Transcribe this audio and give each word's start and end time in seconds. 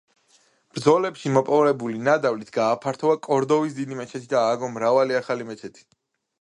ბრძოლებში 0.77 1.33
მოპოვებული 1.35 2.01
ნადავლით 2.07 2.49
გააფართოვა 2.57 3.19
კორდოვის 3.29 3.79
დიდი 3.81 4.01
მეჩეთი 4.03 4.33
და 4.35 4.43
ააგო 4.49 4.75
მრავალი 4.79 5.23
ახალი 5.23 5.51
მეჩეთი. 5.53 5.89